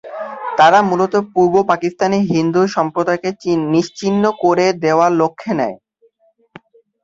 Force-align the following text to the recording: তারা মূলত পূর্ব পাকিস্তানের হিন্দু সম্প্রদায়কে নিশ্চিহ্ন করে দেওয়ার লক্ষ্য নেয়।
তারা 0.57 0.79
মূলত 0.89 1.13
পূর্ব 1.33 1.55
পাকিস্তানের 1.71 2.23
হিন্দু 2.33 2.61
সম্প্রদায়কে 2.75 3.29
নিশ্চিহ্ন 3.73 4.23
করে 4.43 4.65
দেওয়ার 4.83 5.11
লক্ষ্য 5.21 5.49
নেয়। 5.59 5.77